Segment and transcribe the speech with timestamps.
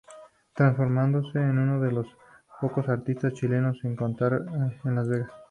[0.55, 2.07] Transformándose en uno de los
[2.59, 4.41] pocos artistas chilenos en cantar
[4.83, 5.29] en las Vegas.